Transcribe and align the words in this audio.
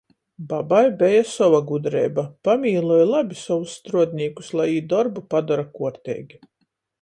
Babai 0.51 0.85
beja 1.01 1.19
sova 1.31 1.59
gudreiba- 1.71 2.23
pamīloj 2.47 2.97
labi 3.09 3.37
sovus 3.43 3.77
struodnīkus, 3.81 4.51
lai 4.61 4.67
jī 4.71 4.81
dorbu 4.95 5.25
padora 5.35 5.69
kuorteigi. 5.77 6.43